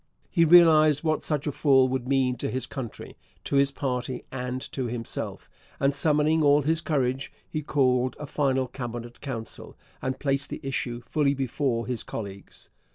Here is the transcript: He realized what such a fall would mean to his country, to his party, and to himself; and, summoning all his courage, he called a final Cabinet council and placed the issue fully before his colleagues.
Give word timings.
He 0.31 0.45
realized 0.45 1.03
what 1.03 1.21
such 1.21 1.45
a 1.45 1.51
fall 1.51 1.87
would 1.87 2.07
mean 2.07 2.35
to 2.37 2.49
his 2.49 2.65
country, 2.65 3.17
to 3.43 3.57
his 3.57 3.69
party, 3.69 4.25
and 4.31 4.59
to 4.71 4.87
himself; 4.87 5.47
and, 5.79 5.93
summoning 5.93 6.41
all 6.41 6.63
his 6.63 6.81
courage, 6.81 7.31
he 7.47 7.61
called 7.61 8.15
a 8.19 8.25
final 8.25 8.65
Cabinet 8.65 9.21
council 9.21 9.77
and 10.01 10.17
placed 10.19 10.49
the 10.49 10.59
issue 10.63 11.03
fully 11.05 11.35
before 11.35 11.85
his 11.85 12.01
colleagues. 12.01 12.71